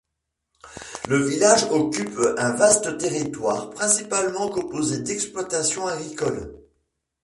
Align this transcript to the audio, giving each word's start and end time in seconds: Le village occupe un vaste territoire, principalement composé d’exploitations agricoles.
Le 1.09 1.17
village 1.17 1.67
occupe 1.69 2.17
un 2.39 2.53
vaste 2.53 2.97
territoire, 2.97 3.69
principalement 3.69 4.49
composé 4.49 4.97
d’exploitations 5.03 5.85
agricoles. 5.85 6.59